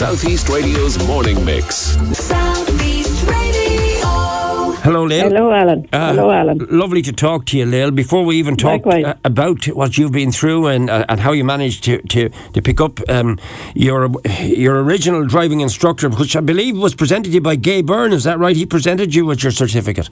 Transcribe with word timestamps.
Southeast 0.00 0.48
Radio's 0.48 1.06
morning 1.06 1.44
mix. 1.44 1.76
Southeast 2.16 3.22
Radio. 3.28 4.72
Hello, 4.80 5.04
Lil. 5.04 5.28
Hello, 5.28 5.52
Alan. 5.52 5.86
Uh, 5.92 6.14
Hello, 6.14 6.30
Alan. 6.30 6.56
Lovely 6.70 7.02
to 7.02 7.12
talk 7.12 7.44
to 7.44 7.58
you, 7.58 7.66
Lil. 7.66 7.90
Before 7.90 8.24
we 8.24 8.36
even 8.36 8.56
talk 8.56 8.86
uh, 8.86 9.12
about 9.26 9.66
what 9.66 9.98
you've 9.98 10.12
been 10.12 10.32
through 10.32 10.68
and 10.68 10.88
uh, 10.88 11.04
and 11.10 11.20
how 11.20 11.32
you 11.32 11.44
managed 11.44 11.84
to 11.84 12.00
to, 12.00 12.30
to 12.30 12.62
pick 12.62 12.80
up 12.80 12.98
um, 13.10 13.38
your 13.74 14.08
your 14.40 14.82
original 14.82 15.26
driving 15.26 15.60
instructor, 15.60 16.08
which 16.08 16.34
I 16.34 16.40
believe 16.40 16.78
was 16.78 16.94
presented 16.94 17.28
to 17.28 17.34
you 17.34 17.42
by 17.42 17.56
Gay 17.56 17.82
Byrne. 17.82 18.14
Is 18.14 18.24
that 18.24 18.38
right? 18.38 18.56
He 18.56 18.64
presented 18.64 19.14
you 19.14 19.26
with 19.26 19.42
your 19.42 19.52
certificate. 19.52 20.08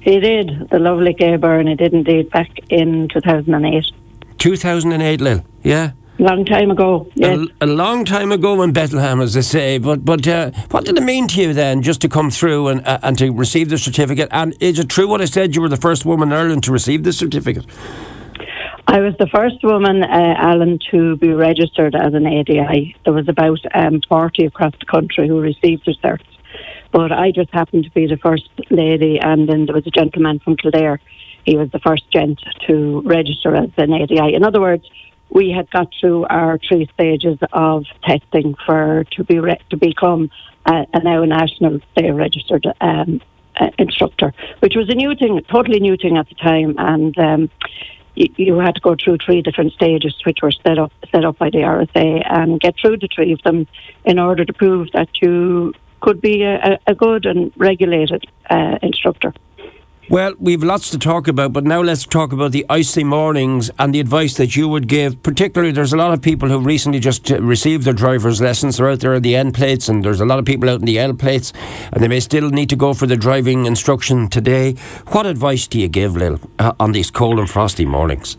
He 0.00 0.18
did, 0.18 0.68
the 0.70 0.80
lovely 0.80 1.12
Gay 1.12 1.36
Byrne. 1.36 1.68
He 1.68 1.76
did 1.76 1.94
indeed 1.94 2.28
back 2.30 2.50
in 2.70 3.06
2008. 3.10 3.84
2008, 4.38 5.20
Lil. 5.20 5.44
Yeah. 5.62 5.92
Long 6.18 6.46
time 6.46 6.70
ago, 6.70 7.10
yes. 7.14 7.38
A, 7.60 7.66
a 7.66 7.66
long 7.66 8.06
time 8.06 8.32
ago 8.32 8.62
in 8.62 8.72
Bethlehem, 8.72 9.20
as 9.20 9.34
they 9.34 9.42
say. 9.42 9.76
But 9.76 10.02
but 10.02 10.26
uh, 10.26 10.50
what 10.70 10.86
did 10.86 10.96
it 10.96 11.02
mean 11.02 11.28
to 11.28 11.42
you 11.42 11.52
then, 11.52 11.82
just 11.82 12.00
to 12.00 12.08
come 12.08 12.30
through 12.30 12.68
and 12.68 12.86
uh, 12.86 12.98
and 13.02 13.18
to 13.18 13.30
receive 13.32 13.68
the 13.68 13.76
certificate? 13.76 14.30
And 14.30 14.56
is 14.60 14.78
it 14.78 14.88
true 14.88 15.08
what 15.08 15.20
I 15.20 15.26
said? 15.26 15.54
You 15.54 15.60
were 15.60 15.68
the 15.68 15.76
first 15.76 16.06
woman 16.06 16.32
in 16.32 16.38
Ireland 16.38 16.64
to 16.64 16.72
receive 16.72 17.04
the 17.04 17.12
certificate. 17.12 17.66
I 18.88 19.00
was 19.00 19.14
the 19.18 19.26
first 19.26 19.62
woman, 19.62 20.04
uh, 20.04 20.34
Alan, 20.38 20.78
to 20.90 21.16
be 21.16 21.32
registered 21.32 21.94
as 21.94 22.14
an 22.14 22.24
ADI. 22.24 22.96
There 23.04 23.12
was 23.12 23.28
about 23.28 23.58
um, 23.74 24.00
40 24.08 24.46
across 24.46 24.72
the 24.78 24.86
country 24.86 25.26
who 25.26 25.40
received 25.40 25.84
the 25.84 25.94
cert. 26.02 26.22
But 26.92 27.12
I 27.12 27.32
just 27.32 27.52
happened 27.52 27.84
to 27.84 27.90
be 27.90 28.06
the 28.06 28.16
first 28.16 28.48
lady, 28.70 29.18
and 29.18 29.48
then 29.48 29.66
there 29.66 29.74
was 29.74 29.86
a 29.86 29.90
gentleman 29.90 30.38
from 30.38 30.56
Kildare. 30.56 31.00
He 31.44 31.56
was 31.56 31.70
the 31.72 31.80
first 31.80 32.10
gent 32.10 32.40
to 32.68 33.02
register 33.04 33.54
as 33.54 33.70
an 33.76 33.92
ADI. 33.92 34.34
In 34.34 34.44
other 34.44 34.60
words, 34.60 34.88
we 35.30 35.50
had 35.50 35.70
got 35.70 35.88
through 36.00 36.24
our 36.26 36.58
three 36.58 36.88
stages 36.94 37.38
of 37.52 37.84
testing 38.02 38.54
for 38.64 39.04
to 39.12 39.24
be 39.24 39.38
re- 39.38 39.60
to 39.70 39.76
become 39.76 40.30
a, 40.66 40.86
a 40.92 41.02
now 41.02 41.24
national 41.24 41.80
say 41.98 42.10
registered 42.10 42.66
um, 42.80 43.20
uh, 43.58 43.70
instructor, 43.78 44.32
which 44.60 44.74
was 44.76 44.88
a 44.88 44.94
new 44.94 45.14
thing, 45.14 45.40
totally 45.50 45.80
new 45.80 45.96
thing 45.96 46.16
at 46.16 46.28
the 46.28 46.34
time, 46.36 46.74
and. 46.78 47.16
Um, 47.18 47.50
you, 48.16 48.28
you 48.36 48.58
had 48.58 48.74
to 48.74 48.80
go 48.80 48.96
through 48.96 49.18
three 49.18 49.42
different 49.42 49.74
stages, 49.74 50.14
which 50.24 50.38
were 50.42 50.50
set 50.50 50.78
up 50.78 50.90
set 51.12 51.24
up 51.26 51.36
by 51.36 51.50
the 51.50 51.58
RSA, 51.58 52.26
and 52.26 52.58
get 52.58 52.74
through 52.80 52.96
the 52.96 53.08
three 53.14 53.32
of 53.32 53.42
them 53.42 53.66
in 54.06 54.18
order 54.18 54.42
to 54.42 54.52
prove 54.54 54.90
that 54.92 55.08
you 55.20 55.74
could 56.00 56.20
be 56.20 56.42
a, 56.42 56.78
a 56.86 56.94
good 56.94 57.26
and 57.26 57.52
regulated 57.56 58.24
uh, 58.48 58.78
instructor. 58.82 59.34
Well, 60.08 60.34
we've 60.38 60.62
lots 60.62 60.90
to 60.90 61.00
talk 61.00 61.26
about, 61.26 61.52
but 61.52 61.64
now 61.64 61.82
let's 61.82 62.06
talk 62.06 62.32
about 62.32 62.52
the 62.52 62.64
icy 62.70 63.02
mornings 63.02 63.72
and 63.76 63.92
the 63.92 63.98
advice 63.98 64.36
that 64.36 64.54
you 64.54 64.68
would 64.68 64.86
give. 64.86 65.20
Particularly, 65.24 65.72
there's 65.72 65.92
a 65.92 65.96
lot 65.96 66.12
of 66.12 66.22
people 66.22 66.48
who 66.48 66.60
recently 66.60 67.00
just 67.00 67.28
uh, 67.28 67.42
received 67.42 67.82
their 67.82 67.92
driver's 67.92 68.40
lessons. 68.40 68.76
They're 68.76 68.88
out 68.88 69.00
there 69.00 69.14
at 69.14 69.24
the 69.24 69.34
N 69.34 69.50
plates, 69.50 69.88
and 69.88 70.04
there's 70.04 70.20
a 70.20 70.24
lot 70.24 70.38
of 70.38 70.44
people 70.44 70.70
out 70.70 70.78
in 70.78 70.86
the 70.86 71.00
L 71.00 71.12
plates, 71.12 71.52
and 71.92 72.00
they 72.00 72.06
may 72.06 72.20
still 72.20 72.50
need 72.50 72.70
to 72.70 72.76
go 72.76 72.94
for 72.94 73.06
the 73.06 73.16
driving 73.16 73.66
instruction 73.66 74.28
today. 74.28 74.74
What 75.08 75.26
advice 75.26 75.66
do 75.66 75.80
you 75.80 75.88
give, 75.88 76.16
Lil, 76.16 76.38
uh, 76.60 76.74
on 76.78 76.92
these 76.92 77.10
cold 77.10 77.40
and 77.40 77.50
frosty 77.50 77.84
mornings? 77.84 78.36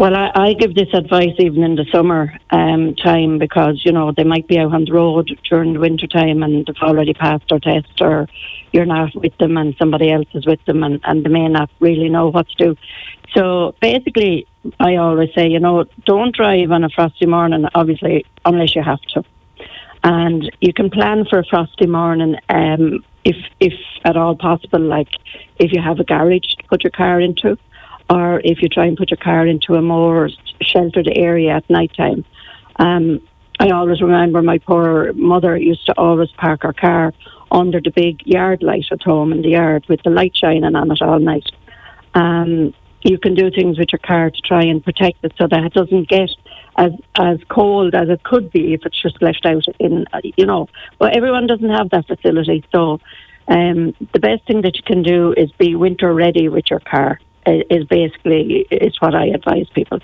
Well, 0.00 0.16
I, 0.16 0.30
I 0.34 0.52
give 0.54 0.74
this 0.74 0.88
advice 0.94 1.34
even 1.38 1.62
in 1.62 1.76
the 1.76 1.84
summer 1.92 2.32
um, 2.48 2.94
time 2.94 3.38
because 3.38 3.84
you 3.84 3.92
know 3.92 4.12
they 4.12 4.24
might 4.24 4.48
be 4.48 4.58
out 4.58 4.72
on 4.72 4.86
the 4.86 4.92
road 4.94 5.28
during 5.50 5.74
the 5.74 5.78
winter 5.78 6.06
time 6.06 6.42
and 6.42 6.64
they've 6.64 6.74
already 6.80 7.12
passed 7.12 7.44
their 7.50 7.58
test, 7.58 8.00
or 8.00 8.26
you're 8.72 8.86
not 8.86 9.14
with 9.14 9.36
them 9.36 9.58
and 9.58 9.76
somebody 9.78 10.10
else 10.10 10.26
is 10.32 10.46
with 10.46 10.64
them, 10.64 10.82
and, 10.84 11.00
and 11.04 11.22
they 11.22 11.28
may 11.28 11.46
not 11.48 11.68
really 11.80 12.08
know 12.08 12.28
what 12.28 12.48
to 12.48 12.56
do. 12.56 12.76
So 13.34 13.74
basically, 13.82 14.46
I 14.78 14.96
always 14.96 15.34
say, 15.34 15.48
you 15.48 15.60
know, 15.60 15.84
don't 16.06 16.34
drive 16.34 16.70
on 16.70 16.82
a 16.82 16.88
frosty 16.88 17.26
morning, 17.26 17.66
obviously, 17.74 18.24
unless 18.46 18.74
you 18.74 18.82
have 18.82 19.02
to. 19.12 19.22
And 20.02 20.50
you 20.62 20.72
can 20.72 20.88
plan 20.88 21.26
for 21.26 21.40
a 21.40 21.44
frosty 21.44 21.86
morning 21.86 22.36
um, 22.48 23.04
if, 23.24 23.36
if 23.60 23.74
at 24.06 24.16
all 24.16 24.34
possible, 24.34 24.80
like 24.80 25.10
if 25.58 25.72
you 25.72 25.82
have 25.82 26.00
a 26.00 26.04
garage 26.04 26.54
to 26.54 26.64
put 26.70 26.84
your 26.84 26.90
car 26.90 27.20
into, 27.20 27.58
or 28.10 28.40
if 28.44 28.60
you 28.60 28.68
try 28.68 28.86
and 28.86 28.96
put 28.96 29.10
your 29.10 29.18
car 29.18 29.46
into 29.46 29.76
a 29.76 29.82
more 29.82 30.28
sheltered 30.60 31.08
area 31.14 31.52
at 31.52 31.70
night 31.70 31.92
time. 31.96 32.24
Um, 32.76 33.20
I 33.60 33.70
always 33.70 34.02
remember 34.02 34.42
my 34.42 34.58
poor 34.58 35.12
mother 35.12 35.56
used 35.56 35.86
to 35.86 35.94
always 35.96 36.30
park 36.32 36.62
her 36.62 36.72
car 36.72 37.12
under 37.50 37.80
the 37.80 37.90
big 37.90 38.26
yard 38.26 38.62
light 38.62 38.86
at 38.90 39.02
home 39.02 39.32
in 39.32 39.42
the 39.42 39.50
yard 39.50 39.84
with 39.88 40.02
the 40.02 40.10
light 40.10 40.36
shining 40.36 40.74
on 40.74 40.90
it 40.90 41.02
all 41.02 41.20
night. 41.20 41.46
Um, 42.14 42.74
you 43.02 43.18
can 43.18 43.34
do 43.34 43.50
things 43.50 43.78
with 43.78 43.92
your 43.92 43.98
car 44.00 44.30
to 44.30 44.40
try 44.42 44.62
and 44.64 44.84
protect 44.84 45.24
it 45.24 45.32
so 45.38 45.46
that 45.46 45.64
it 45.64 45.72
doesn't 45.72 46.08
get 46.08 46.30
as 46.76 46.92
as 47.16 47.38
cold 47.48 47.94
as 47.94 48.08
it 48.08 48.22
could 48.22 48.50
be 48.50 48.74
if 48.74 48.84
it's 48.84 49.00
just 49.00 49.20
left 49.22 49.44
out 49.46 49.64
in 49.78 50.06
you 50.36 50.46
know. 50.46 50.68
But 50.98 51.16
everyone 51.16 51.46
doesn't 51.46 51.70
have 51.70 51.90
that 51.90 52.06
facility, 52.06 52.64
so 52.72 53.00
um, 53.48 53.94
the 54.12 54.20
best 54.20 54.46
thing 54.46 54.62
that 54.62 54.76
you 54.76 54.82
can 54.82 55.02
do 55.02 55.32
is 55.36 55.50
be 55.52 55.74
winter 55.74 56.12
ready 56.12 56.48
with 56.48 56.70
your 56.70 56.80
car. 56.80 57.20
Is 57.70 57.84
basically 57.84 58.66
is 58.70 59.00
what 59.00 59.14
I 59.14 59.26
advise 59.26 59.68
people. 59.74 60.00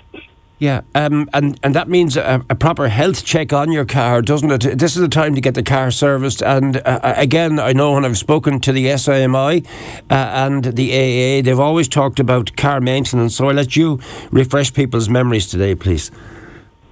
Yeah, 0.59 0.81
um, 0.95 1.29
and 1.33 1.59
and 1.61 1.75
that 1.75 1.87
means 1.87 2.17
a, 2.17 2.43
a 2.49 2.55
proper 2.55 2.87
health 2.87 3.23
check 3.23 3.53
on 3.53 3.71
your 3.71 3.85
car, 3.85 4.23
doesn't 4.23 4.49
it? 4.51 4.79
This 4.79 4.95
is 4.95 5.01
the 5.01 5.07
time 5.07 5.35
to 5.35 5.41
get 5.41 5.53
the 5.53 5.61
car 5.61 5.91
serviced. 5.91 6.41
And 6.41 6.77
uh, 6.77 7.13
again, 7.15 7.59
I 7.59 7.73
know 7.73 7.93
when 7.93 8.03
I've 8.03 8.17
spoken 8.17 8.59
to 8.61 8.71
the 8.71 8.97
SIMI 8.97 9.63
uh, 10.09 10.13
and 10.13 10.63
the 10.63 10.91
AA, 10.91 11.43
they've 11.43 11.59
always 11.59 11.87
talked 11.87 12.19
about 12.19 12.55
car 12.57 12.81
maintenance. 12.81 13.35
So 13.35 13.49
I 13.49 13.51
let 13.51 13.75
you 13.75 13.99
refresh 14.31 14.73
people's 14.73 15.09
memories 15.09 15.45
today, 15.45 15.75
please. 15.75 16.09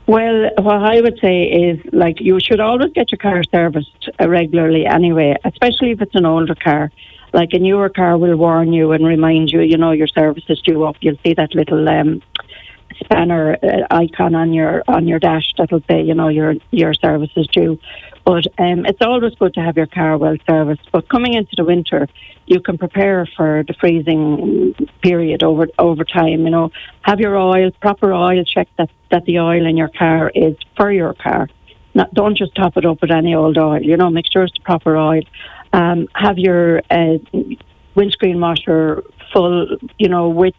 Well, 0.06 0.52
what 0.60 0.84
I 0.84 1.02
would 1.02 1.18
say 1.20 1.46
is 1.46 1.80
like 1.92 2.22
you 2.22 2.40
should 2.40 2.60
always 2.60 2.92
get 2.94 3.12
your 3.12 3.18
car 3.18 3.42
serviced 3.46 4.10
uh, 4.22 4.30
regularly 4.30 4.86
anyway, 4.86 5.36
especially 5.44 5.90
if 5.90 6.02
it's 6.02 6.14
an 6.14 6.28
older 6.28 6.54
car. 6.54 6.92
Like 7.36 7.52
a 7.52 7.60
newer 7.60 7.90
car 7.90 8.18
will 8.18 8.38
warn 8.38 8.72
you 8.72 8.94
and 8.94 9.06
remind 9.06 9.52
you, 9.52 9.60
you 9.60 9.78
know, 9.78 9.92
your 9.92 10.08
service 10.08 10.46
is 10.48 10.62
due 10.62 10.86
up. 10.86 10.96
You'll 11.02 11.20
see 11.22 11.34
that 11.34 11.54
little 11.54 11.88
um, 11.90 12.22
spanner 13.00 13.58
uh, 13.62 13.86
icon 13.92 14.36
on 14.36 14.54
your 14.54 14.84
on 14.88 15.06
your 15.06 15.20
dash 15.20 15.54
that'll 15.58 15.84
say, 15.90 16.02
you 16.02 16.14
know, 16.14 16.30
your 16.30 16.56
your 16.72 16.94
service 16.94 17.32
is 17.36 17.48
due. 17.48 17.78
But 18.24 18.48
um, 18.58 18.86
it's 18.86 19.02
always 19.02 19.36
good 19.36 19.54
to 19.56 19.62
have 19.62 19.76
your 19.76 19.86
car 19.86 20.18
well 20.18 20.38
serviced. 20.48 20.90
But 20.94 21.10
coming 21.10 21.34
into 21.34 21.56
the 21.58 21.66
winter, 21.66 22.08
you 22.46 22.62
can 22.62 22.78
prepare 22.78 23.28
for 23.36 23.66
the 23.68 23.74
freezing 23.74 24.74
period 25.02 25.44
over 25.44 25.68
over 25.78 26.06
time. 26.06 26.46
You 26.46 26.52
know, 26.52 26.72
have 27.02 27.20
your 27.20 27.36
oil, 27.36 27.70
proper 27.82 28.14
oil, 28.14 28.46
check 28.46 28.70
that 28.78 28.90
that 29.12 29.26
the 29.26 29.40
oil 29.40 29.66
in 29.66 29.76
your 29.76 29.90
car 29.90 30.32
is 30.34 30.56
for 30.78 30.90
your 30.90 31.14
car. 31.14 31.50
Not, 31.96 32.14
don't 32.14 32.38
just 32.38 32.56
top 32.56 32.78
it 32.78 32.86
up 32.86 33.02
with 33.02 33.12
any 33.12 33.36
old 33.36 33.58
oil. 33.58 33.82
You 33.82 33.98
know, 33.98 34.10
make 34.10 34.26
sure 34.32 34.44
it's 34.44 34.54
the 34.54 34.62
proper 34.62 34.96
oil. 34.96 35.24
Um, 35.76 36.08
have 36.16 36.38
your 36.38 36.82
uh, 36.90 37.18
windscreen 37.96 38.40
washer 38.40 39.04
full. 39.34 39.78
You 40.00 40.10
know, 40.10 40.30
with 40.30 40.56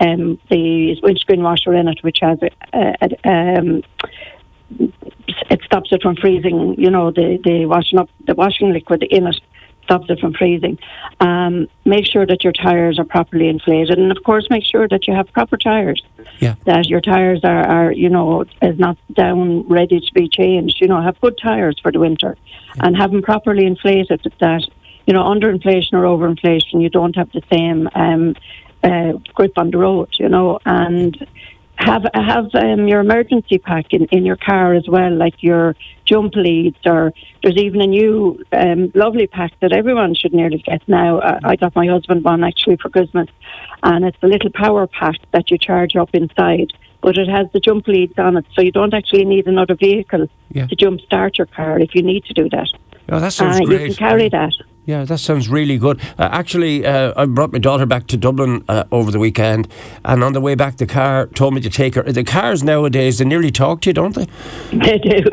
um, 0.00 0.38
the 0.50 0.98
windscreen 1.02 1.42
washer 1.42 1.72
in 1.74 1.88
it, 1.88 2.02
which 2.02 2.18
has 2.20 2.38
a, 2.72 2.94
a 3.00 3.30
um, 3.30 3.82
it 5.50 5.60
stops 5.64 5.92
it 5.92 6.02
from 6.02 6.16
freezing. 6.16 6.74
You 6.78 6.90
know, 6.90 7.10
the 7.10 7.38
the 7.44 7.66
washing 7.66 7.98
up 7.98 8.10
the 8.26 8.34
washing 8.34 8.72
liquid 8.72 9.04
in 9.04 9.28
it 9.28 9.40
stops 9.86 10.10
it 10.10 10.18
from 10.20 10.34
freezing. 10.34 10.78
Um, 11.20 11.68
make 11.84 12.06
sure 12.06 12.26
that 12.26 12.44
your 12.44 12.52
tires 12.52 12.98
are 12.98 13.04
properly 13.04 13.48
inflated, 13.48 13.98
and 13.98 14.10
of 14.10 14.22
course, 14.24 14.46
make 14.50 14.64
sure 14.64 14.86
that 14.88 15.06
you 15.06 15.14
have 15.14 15.32
proper 15.32 15.56
tires. 15.56 16.02
Yeah. 16.40 16.56
That 16.64 16.86
your 16.88 17.00
tires 17.00 17.40
are, 17.44 17.64
are 17.76 17.92
you 17.92 18.10
know, 18.10 18.44
is 18.60 18.78
not 18.78 18.98
down 19.14 19.66
ready 19.68 20.00
to 20.00 20.12
be 20.12 20.28
changed. 20.28 20.78
You 20.80 20.88
know, 20.88 21.00
have 21.00 21.20
good 21.20 21.38
tires 21.42 21.76
for 21.80 21.90
the 21.92 22.00
winter, 22.00 22.36
and 22.80 22.96
have 22.96 23.10
them 23.12 23.22
properly 23.22 23.64
inflated. 23.64 24.20
That 24.40 24.62
you 25.06 25.14
know, 25.14 25.22
under 25.22 25.48
inflation 25.48 25.96
or 25.96 26.04
over 26.04 26.26
inflation, 26.28 26.80
you 26.80 26.90
don't 26.90 27.16
have 27.16 27.30
the 27.32 27.42
same 27.52 27.88
um, 27.94 28.34
uh, 28.82 29.12
grip 29.34 29.56
on 29.56 29.70
the 29.70 29.78
road. 29.78 30.08
You 30.18 30.28
know, 30.28 30.58
and 30.66 31.26
have 31.78 32.06
have 32.14 32.54
um, 32.54 32.88
your 32.88 33.00
emergency 33.00 33.58
pack 33.58 33.92
in, 33.92 34.06
in 34.06 34.24
your 34.24 34.36
car 34.36 34.74
as 34.74 34.88
well, 34.88 35.14
like 35.14 35.42
your 35.42 35.76
jump 36.04 36.34
leads, 36.34 36.78
or 36.86 37.12
there's 37.42 37.56
even 37.56 37.80
a 37.80 37.86
new 37.86 38.42
um, 38.52 38.90
lovely 38.94 39.26
pack 39.26 39.52
that 39.60 39.72
everyone 39.72 40.14
should 40.14 40.32
nearly 40.32 40.58
get 40.58 40.86
now. 40.88 41.18
Uh, 41.18 41.40
I 41.44 41.56
got 41.56 41.76
my 41.76 41.86
husband 41.86 42.24
one 42.24 42.42
actually 42.44 42.76
for 42.76 42.88
Christmas, 42.88 43.28
and 43.82 44.04
it's 44.04 44.16
a 44.22 44.26
little 44.26 44.50
power 44.50 44.86
pack 44.86 45.16
that 45.32 45.50
you 45.50 45.58
charge 45.58 45.96
up 45.96 46.10
inside. 46.14 46.72
But 47.02 47.18
it 47.18 47.28
has 47.28 47.46
the 47.52 47.60
jump 47.60 47.86
leads 47.86 48.18
on 48.18 48.36
it, 48.36 48.46
so 48.54 48.62
you 48.62 48.72
don't 48.72 48.94
actually 48.94 49.24
need 49.24 49.46
another 49.46 49.74
vehicle 49.74 50.28
Yeah. 50.50 50.66
to 50.66 50.74
jump 50.74 51.00
start 51.02 51.38
your 51.38 51.46
car 51.46 51.78
if 51.78 51.94
you 51.94 52.02
need 52.02 52.24
to 52.24 52.32
do 52.32 52.48
that. 52.48 52.68
Oh, 53.08 53.20
that 53.20 53.32
sounds 53.32 53.60
Uh, 53.60 53.70
you 53.70 53.78
can 53.78 53.94
carry 53.94 54.28
that. 54.30 54.54
Yeah, 54.86 55.04
that 55.04 55.18
sounds 55.18 55.48
really 55.48 55.78
good. 55.78 56.00
Uh, 56.16 56.28
actually, 56.30 56.86
uh, 56.86 57.12
I 57.16 57.26
brought 57.26 57.52
my 57.52 57.58
daughter 57.58 57.86
back 57.86 58.06
to 58.06 58.16
Dublin 58.16 58.64
uh, 58.68 58.84
over 58.92 59.10
the 59.10 59.18
weekend, 59.18 59.66
and 60.04 60.22
on 60.22 60.32
the 60.32 60.40
way 60.40 60.54
back, 60.54 60.76
the 60.76 60.86
car 60.86 61.26
told 61.26 61.54
me 61.54 61.60
to 61.62 61.70
take 61.70 61.96
her. 61.96 62.02
The 62.04 62.22
cars 62.22 62.62
nowadays, 62.62 63.18
they 63.18 63.24
nearly 63.24 63.50
talk 63.50 63.80
to 63.82 63.90
you, 63.90 63.94
don't 63.94 64.14
they? 64.14 64.26
They 64.72 64.98
do. 64.98 65.24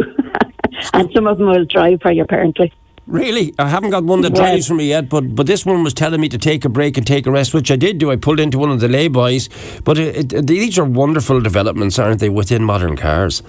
and 0.94 1.12
some 1.14 1.28
of 1.28 1.38
them 1.38 1.48
will 1.48 1.66
drive 1.66 2.02
for 2.02 2.12
you, 2.12 2.24
apparently. 2.24 2.74
Really? 3.06 3.54
I 3.60 3.68
haven't 3.70 3.92
got 3.92 4.06
one 4.06 4.22
that 4.22 4.34
Well- 4.34 4.42
drives 4.42 4.68
for 4.68 4.74
me 4.74 4.88
yet, 4.90 5.08
but 5.08 5.36
but 5.36 5.46
this 5.46 5.66
one 5.68 5.84
was 5.84 5.94
telling 5.94 6.20
me 6.20 6.30
to 6.30 6.38
take 6.40 6.66
a 6.66 6.70
break 6.70 6.98
and 6.98 7.06
take 7.06 7.28
a 7.28 7.32
rest, 7.32 7.54
which 7.54 7.70
I 7.70 7.76
did 7.76 8.00
do. 8.00 8.10
I 8.12 8.16
pulled 8.16 8.40
into 8.40 8.58
one 8.58 8.72
of 8.72 8.80
the 8.80 8.88
lay-bys. 8.88 9.50
But 9.84 10.00
it, 10.00 10.34
it, 10.34 10.48
these 10.48 10.80
are 10.80 10.86
wonderful 10.86 11.42
developments, 11.42 12.00
aren't 12.00 12.22
they, 12.22 12.30
within 12.30 12.64
modern 12.64 12.96
cars? 12.96 13.44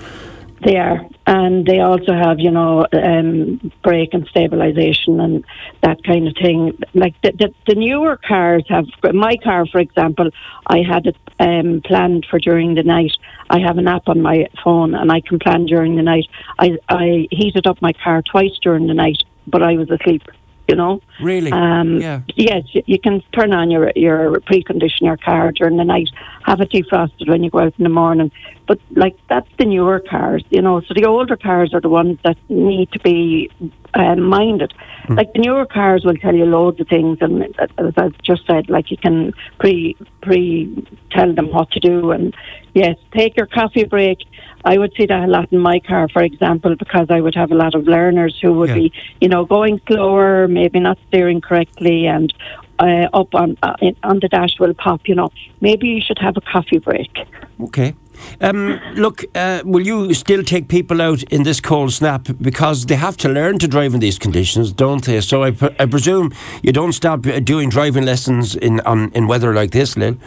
They 0.65 0.77
are, 0.77 1.07
and 1.27 1.67
they 1.67 1.81
also 1.81 2.15
have, 2.15 2.41
you 2.41 2.51
know, 2.51 2.87
um, 2.93 3.71
brake 3.83 4.15
and 4.15 4.27
stabilization 4.29 5.21
and 5.21 5.45
that 5.83 6.03
kind 6.05 6.27
of 6.27 6.35
thing. 6.41 6.79
Like 6.95 7.15
the, 7.23 7.33
the, 7.33 7.55
the 7.67 7.75
newer 7.75 8.17
cars 8.17 8.65
have. 8.69 8.87
My 9.13 9.37
car, 9.37 9.67
for 9.67 9.79
example, 9.79 10.31
I 10.67 10.79
had 10.79 11.07
it 11.07 11.17
um, 11.39 11.83
planned 11.85 12.27
for 12.31 12.39
during 12.39 12.75
the 12.75 12.83
night. 12.83 13.13
I 13.51 13.59
have 13.59 13.77
an 13.77 13.87
app 13.87 14.09
on 14.09 14.23
my 14.23 14.47
phone, 14.63 14.95
and 14.95 15.13
I 15.13 15.21
can 15.21 15.39
plan 15.39 15.67
during 15.67 15.97
the 15.97 16.03
night. 16.03 16.29
I 16.59 16.79
I 16.89 17.29
heated 17.31 17.67
up 17.67 17.83
my 17.83 17.93
car 17.93 18.23
twice 18.23 18.59
during 18.63 18.87
the 18.87 18.95
night, 18.95 19.23
but 19.47 19.63
I 19.63 19.77
was 19.77 19.91
asleep. 19.91 20.23
You 20.67 20.77
know. 20.77 21.03
Really? 21.21 21.53
Um, 21.53 22.01
Yeah. 22.01 22.21
Yes, 22.37 22.65
you, 22.73 22.99
can 22.99 23.23
turn 23.33 23.53
on 23.53 23.71
your 23.71 23.93
your 23.95 24.41
precondition 24.41 25.03
your 25.03 25.17
car 25.17 25.53
during 25.53 25.77
the 25.77 25.85
night, 25.85 26.11
have 26.45 26.61
it 26.61 26.71
defrosted 26.71 27.29
when 27.29 27.45
you 27.45 27.51
go 27.51 27.61
out 27.61 27.75
in 27.79 27.85
the 27.85 27.89
morning. 27.91 28.33
But 28.67 28.81
like 28.93 29.17
that's 29.29 29.49
the 29.59 29.67
newer 29.67 30.01
cars, 30.01 30.43
you 30.51 30.63
know. 30.63 30.81
So 30.81 30.95
the 30.95 31.05
older 31.05 31.37
cars 31.37 31.73
are 31.75 31.81
the 31.81 31.89
ones 31.89 32.19
that 32.25 32.37
need 32.49 32.91
to 32.93 32.99
be 33.01 33.51
um, 33.95 34.23
minded. 34.23 34.73
Like 35.09 35.35
the 35.35 35.41
newer 35.41 35.67
cars 35.67 36.03
will 36.05 36.17
tell 36.17 36.35
you 36.35 36.47
loads 36.47 36.81
of 36.81 36.89
things, 36.89 37.19
and 37.21 37.43
as 37.59 37.93
I 37.99 38.09
just 38.23 38.47
said, 38.47 38.71
like 38.71 38.91
you 38.91 38.97
can 38.97 39.35
pre 39.59 39.97
pre 40.23 40.87
tell 41.11 41.33
them 41.33 41.51
what 41.51 41.71
to 41.73 41.81
do. 41.81 42.11
And 42.11 42.35
yes, 42.73 42.97
take 43.13 43.37
your 43.37 43.47
coffee 43.47 43.85
break. 43.85 44.19
I 44.65 44.79
would 44.79 44.95
see 44.97 45.05
that 45.05 45.25
a 45.25 45.27
lot 45.27 45.53
in 45.53 45.59
my 45.59 45.79
car, 45.79 46.09
for 46.09 46.23
example, 46.23 46.75
because 46.75 47.09
I 47.11 47.21
would 47.21 47.35
have 47.35 47.53
a 47.53 47.55
lot 47.55 47.75
of 47.75 47.87
learners 47.87 48.39
who 48.41 48.55
would 48.55 48.71
Yeah. 48.71 48.77
be, 48.77 48.93
you 49.21 49.29
know, 49.29 49.45
going 49.45 49.79
slower, 49.87 50.49
maybe 50.49 50.81
not 50.81 50.97
steering 51.15 51.41
correctly, 51.41 52.07
and 52.07 52.35
uh, 52.79 53.07
up 53.13 53.35
on 53.35 53.57
uh, 53.63 53.77
on 54.03 54.19
the 54.21 54.29
dash 54.29 54.59
will 54.59 54.75
pop. 54.75 55.01
You 55.07 55.15
know, 55.15 55.31
maybe 55.61 55.89
you 55.89 56.01
should 56.01 56.19
have 56.19 56.37
a 56.37 56.41
coffee 56.41 56.79
break. 56.79 57.11
Okay. 57.61 57.95
Um, 58.41 58.81
look, 58.95 59.25
uh, 59.35 59.63
will 59.65 59.87
you 59.87 60.15
still 60.15 60.43
take 60.45 60.69
people 60.69 61.03
out 61.03 61.23
in 61.25 61.43
this 61.43 61.61
cold 61.61 61.93
snap 61.93 62.29
because 62.41 62.87
they 62.87 62.95
have 62.95 63.17
to 63.19 63.29
learn 63.29 63.59
to 63.59 63.69
drive 63.69 63.93
in 63.93 64.01
these 64.01 64.19
conditions, 64.19 64.73
don't 64.73 65.05
they? 65.05 65.21
So 65.21 65.43
I, 65.43 65.51
pre- 65.51 65.75
I 65.81 65.87
presume 65.87 66.33
you 66.63 66.73
don't 66.73 66.93
stop 66.93 67.27
uh, 67.27 67.41
doing 67.41 67.71
driving 67.71 68.05
lessons 68.05 68.55
in 68.55 68.81
on, 68.81 69.11
in 69.13 69.27
weather 69.27 69.53
like 69.53 69.73
this, 69.73 69.97
Lynn. 69.97 70.21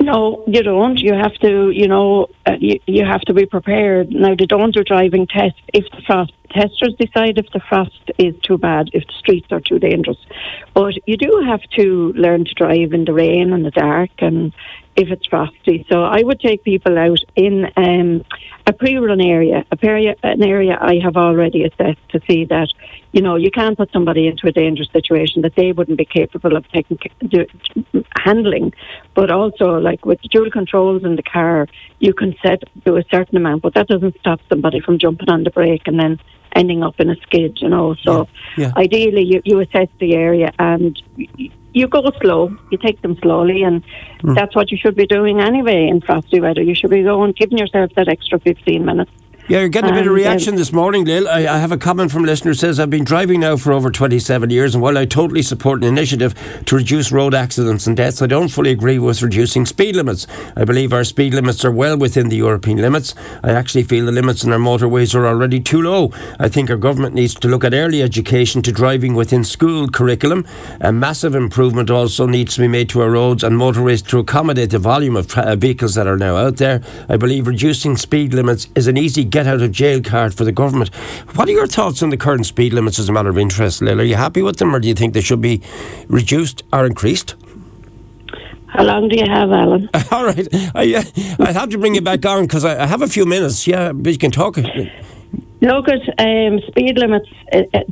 No, 0.00 0.44
you 0.46 0.62
don't. 0.62 0.98
You 0.98 1.14
have 1.14 1.34
to, 1.34 1.70
you 1.70 1.88
know, 1.88 2.26
uh, 2.46 2.56
you, 2.60 2.78
you 2.86 3.04
have 3.06 3.22
to 3.22 3.32
be 3.32 3.46
prepared. 3.46 4.10
Now, 4.10 4.34
they 4.34 4.46
don't 4.46 4.74
do 4.74 4.84
driving 4.84 5.26
tests 5.26 5.60
if 5.72 5.84
the 5.92 6.02
frost 6.06 6.32
testers 6.54 6.94
decide 6.98 7.38
if 7.38 7.50
the 7.50 7.60
frost 7.60 8.10
is 8.18 8.34
too 8.42 8.56
bad, 8.56 8.88
if 8.92 9.06
the 9.06 9.12
streets 9.14 9.48
are 9.50 9.60
too 9.60 9.78
dangerous. 9.78 10.18
But 10.72 10.94
you 11.06 11.16
do 11.16 11.42
have 11.46 11.62
to 11.76 12.12
learn 12.14 12.44
to 12.44 12.54
drive 12.54 12.92
in 12.92 13.04
the 13.04 13.12
rain 13.12 13.52
and 13.52 13.64
the 13.64 13.70
dark 13.70 14.10
and 14.18 14.52
if 14.96 15.08
it's 15.08 15.26
frosty. 15.26 15.84
So 15.90 16.04
I 16.04 16.22
would 16.22 16.38
take 16.38 16.62
people 16.62 16.96
out 16.98 17.18
in 17.34 17.70
um, 17.76 18.24
a 18.66 18.72
pre-run 18.72 19.20
area, 19.20 19.64
a 19.72 19.76
an 20.22 20.42
area 20.42 20.78
I 20.80 21.00
have 21.02 21.16
already 21.16 21.64
assessed 21.64 22.08
to 22.10 22.20
see 22.28 22.44
that, 22.44 22.68
you 23.12 23.20
know, 23.20 23.34
you 23.34 23.50
can't 23.50 23.76
put 23.76 23.90
somebody 23.92 24.28
into 24.28 24.46
a 24.46 24.52
dangerous 24.52 24.88
situation 24.92 25.42
that 25.42 25.56
they 25.56 25.72
wouldn't 25.72 25.98
be 25.98 26.04
capable 26.04 26.56
of 26.56 26.66
taking 26.68 26.98
do, 27.26 27.46
handling. 28.16 28.72
But 29.14 29.30
also, 29.30 29.78
like 29.80 30.06
with 30.06 30.20
dual 30.30 30.50
controls 30.50 31.04
in 31.04 31.16
the 31.16 31.22
car, 31.22 31.66
you 31.98 32.14
can 32.14 32.36
set 32.42 32.62
to 32.84 32.96
a 32.96 33.04
certain 33.10 33.36
amount, 33.36 33.62
but 33.62 33.74
that 33.74 33.88
doesn't 33.88 34.18
stop 34.20 34.40
somebody 34.48 34.80
from 34.80 34.98
jumping 34.98 35.28
on 35.28 35.42
the 35.42 35.50
brake 35.50 35.86
and 35.86 35.98
then 35.98 36.20
ending 36.54 36.82
up 36.82 36.94
in 36.98 37.10
a 37.10 37.16
skid, 37.16 37.58
you 37.60 37.68
know. 37.68 37.94
So 38.02 38.28
Yeah, 38.56 38.66
yeah. 38.66 38.72
ideally, 38.76 39.22
you, 39.22 39.42
you 39.44 39.60
assess 39.60 39.88
the 39.98 40.14
area 40.14 40.52
and 40.58 41.00
you 41.72 41.88
go 41.88 42.02
slow. 42.22 42.56
You 42.70 42.78
take 42.78 43.00
them 43.02 43.16
slowly, 43.22 43.62
and 43.62 43.82
Hmm. 44.22 44.34
that's 44.34 44.54
what 44.54 44.70
you 44.70 44.78
should 44.78 44.96
be 44.96 45.06
doing 45.06 45.40
anyway 45.40 45.88
in 45.88 46.00
frosty 46.00 46.40
weather. 46.40 46.62
You 46.62 46.74
should 46.74 46.90
be 46.90 47.02
going, 47.02 47.32
giving 47.32 47.58
yourself 47.58 47.90
that 47.96 48.08
extra 48.08 48.38
15 48.38 48.84
minutes. 48.84 49.10
Yeah, 49.46 49.58
you're 49.58 49.68
getting 49.68 49.90
a 49.90 49.92
bit 49.92 50.06
of 50.06 50.12
um, 50.12 50.14
reaction 50.14 50.54
this 50.54 50.72
morning, 50.72 51.04
Lil. 51.04 51.28
I, 51.28 51.40
I 51.40 51.58
have 51.58 51.70
a 51.70 51.76
comment 51.76 52.10
from 52.10 52.24
a 52.24 52.26
listener 52.26 52.52
who 52.52 52.54
says, 52.54 52.80
I've 52.80 52.88
been 52.88 53.04
driving 53.04 53.40
now 53.40 53.58
for 53.58 53.74
over 53.74 53.90
27 53.90 54.48
years, 54.48 54.74
and 54.74 54.80
while 54.80 54.96
I 54.96 55.04
totally 55.04 55.42
support 55.42 55.82
an 55.82 55.86
initiative 55.86 56.34
to 56.64 56.76
reduce 56.76 57.12
road 57.12 57.34
accidents 57.34 57.86
and 57.86 57.94
deaths, 57.94 58.22
I 58.22 58.26
don't 58.26 58.48
fully 58.48 58.70
agree 58.70 58.98
with 58.98 59.20
reducing 59.20 59.66
speed 59.66 59.96
limits. 59.96 60.26
I 60.56 60.64
believe 60.64 60.94
our 60.94 61.04
speed 61.04 61.34
limits 61.34 61.62
are 61.62 61.70
well 61.70 61.98
within 61.98 62.30
the 62.30 62.36
European 62.36 62.78
limits. 62.78 63.14
I 63.42 63.50
actually 63.50 63.82
feel 63.82 64.06
the 64.06 64.12
limits 64.12 64.44
in 64.44 64.50
our 64.50 64.58
motorways 64.58 65.14
are 65.14 65.26
already 65.26 65.60
too 65.60 65.82
low. 65.82 66.10
I 66.38 66.48
think 66.48 66.70
our 66.70 66.78
government 66.78 67.14
needs 67.14 67.34
to 67.34 67.48
look 67.48 67.64
at 67.64 67.74
early 67.74 68.00
education 68.00 68.62
to 68.62 68.72
driving 68.72 69.14
within 69.14 69.44
school 69.44 69.88
curriculum. 69.88 70.46
A 70.80 70.90
massive 70.90 71.34
improvement 71.34 71.90
also 71.90 72.26
needs 72.26 72.54
to 72.54 72.62
be 72.62 72.68
made 72.68 72.88
to 72.88 73.02
our 73.02 73.10
roads 73.10 73.44
and 73.44 73.60
motorways 73.60 74.06
to 74.08 74.20
accommodate 74.20 74.70
the 74.70 74.78
volume 74.78 75.16
of 75.16 75.26
vehicles 75.60 75.96
that 75.96 76.06
are 76.06 76.16
now 76.16 76.34
out 76.34 76.56
there. 76.56 76.80
I 77.10 77.18
believe 77.18 77.46
reducing 77.46 77.98
speed 77.98 78.32
limits 78.32 78.68
is 78.74 78.86
an 78.86 78.96
easy 78.96 79.33
get 79.34 79.48
out 79.48 79.60
of 79.60 79.72
jail 79.72 80.00
card 80.00 80.32
for 80.32 80.44
the 80.44 80.52
government. 80.52 80.94
What 81.34 81.48
are 81.48 81.52
your 81.52 81.66
thoughts 81.66 82.04
on 82.04 82.10
the 82.10 82.16
current 82.16 82.46
speed 82.46 82.72
limits 82.72 83.00
as 83.00 83.08
a 83.08 83.12
matter 83.12 83.30
of 83.30 83.36
interest, 83.36 83.82
Lil? 83.82 84.00
Are 84.00 84.04
you 84.04 84.14
happy 84.14 84.42
with 84.42 84.58
them 84.58 84.72
or 84.72 84.78
do 84.78 84.86
you 84.86 84.94
think 84.94 85.12
they 85.12 85.20
should 85.20 85.40
be 85.40 85.60
reduced 86.06 86.62
or 86.72 86.86
increased? 86.86 87.34
How 88.68 88.84
long 88.84 89.08
do 89.08 89.16
you 89.16 89.26
have, 89.26 89.50
Alan? 89.50 89.90
All 90.12 90.24
right. 90.24 90.46
I, 90.74 90.94
uh, 90.94 91.02
I 91.40 91.50
have 91.50 91.70
to 91.70 91.78
bring 91.78 91.96
you 91.96 92.00
back 92.00 92.24
on 92.24 92.44
because 92.44 92.64
I, 92.64 92.84
I 92.84 92.86
have 92.86 93.02
a 93.02 93.08
few 93.08 93.24
minutes. 93.24 93.66
Yeah, 93.66 93.92
but 93.92 94.12
you 94.12 94.18
can 94.18 94.30
talk. 94.30 94.56
Look 94.56 95.88
at 95.88 96.02
um, 96.20 96.60
speed 96.68 96.96
limits. 96.96 97.28
It, 97.48 97.68
it, 97.74 97.86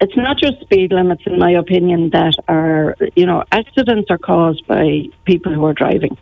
it's 0.00 0.16
not 0.16 0.38
just 0.38 0.60
speed 0.60 0.92
limits, 0.92 1.22
in 1.26 1.40
my 1.40 1.50
opinion, 1.50 2.10
that 2.10 2.34
are, 2.46 2.96
you 3.16 3.26
know, 3.26 3.42
accidents 3.50 4.10
are 4.10 4.18
caused 4.18 4.64
by 4.68 5.08
people 5.24 5.52
who 5.52 5.64
are 5.64 5.74
driving 5.74 6.16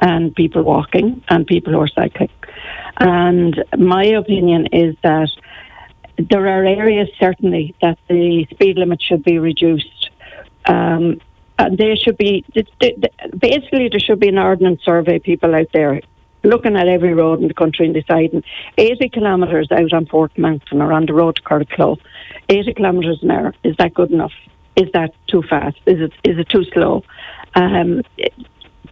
and 0.00 0.34
people 0.34 0.62
walking 0.62 1.22
and 1.28 1.46
people 1.46 1.72
who 1.72 1.80
are 1.80 1.88
cycling. 1.88 2.30
And 2.98 3.64
my 3.76 4.04
opinion 4.04 4.66
is 4.72 4.96
that 5.02 5.30
there 6.18 6.46
are 6.46 6.64
areas 6.64 7.08
certainly 7.18 7.74
that 7.82 7.98
the 8.08 8.46
speed 8.50 8.78
limit 8.78 9.02
should 9.02 9.22
be 9.22 9.38
reduced. 9.38 10.10
Um, 10.66 11.20
and 11.58 11.78
they 11.78 11.96
should 11.96 12.18
be, 12.18 12.44
basically, 13.38 13.88
there 13.88 14.00
should 14.00 14.20
be 14.20 14.28
an 14.28 14.38
ordnance 14.38 14.82
survey 14.84 15.18
people 15.18 15.54
out 15.54 15.68
there 15.72 16.00
looking 16.46 16.76
at 16.76 16.88
every 16.88 17.12
road 17.12 17.40
in 17.40 17.48
the 17.48 17.54
country 17.54 17.86
and 17.86 17.94
deciding 17.94 18.42
80 18.78 19.08
kilometres 19.10 19.68
out 19.70 19.92
on 19.92 20.06
Forth 20.06 20.36
Mountain 20.38 20.80
or 20.80 20.92
on 20.92 21.06
the 21.06 21.12
road 21.12 21.36
to 21.36 21.42
Carricklow, 21.42 21.98
80 22.48 22.74
kilometres 22.74 23.22
an 23.22 23.30
hour, 23.30 23.54
is 23.64 23.76
that 23.78 23.94
good 23.94 24.10
enough? 24.10 24.32
Is 24.76 24.90
that 24.92 25.14
too 25.26 25.42
fast? 25.42 25.78
Is 25.86 26.00
it 26.00 26.12
is 26.22 26.38
it 26.38 26.48
too 26.50 26.64
slow? 26.72 27.02
Um, 27.54 28.02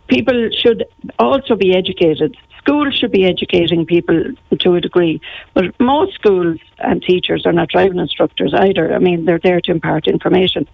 people 0.08 0.48
should 0.50 0.84
also 1.18 1.56
be 1.56 1.76
educated. 1.76 2.36
Schools 2.64 2.94
should 2.94 3.12
be 3.12 3.26
educating 3.26 3.84
people 3.84 4.32
to 4.58 4.74
a 4.74 4.80
degree, 4.80 5.20
but 5.52 5.78
most 5.78 6.14
schools 6.14 6.58
and 6.78 7.02
teachers 7.02 7.44
are 7.44 7.52
not 7.52 7.68
driving 7.68 7.98
instructors 7.98 8.54
either. 8.54 8.94
I 8.94 9.00
mean, 9.00 9.26
they're 9.26 9.38
there 9.38 9.60
to 9.60 9.70
impart 9.70 10.08
information. 10.08 10.66